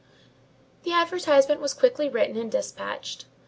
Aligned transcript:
The 0.81 0.93
advertisement 0.93 1.61
was 1.61 1.75
quickly 1.75 2.09
written 2.09 2.35
and 2.35 2.51
despatched. 2.51 3.25